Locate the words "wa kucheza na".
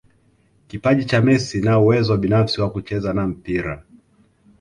2.61-3.27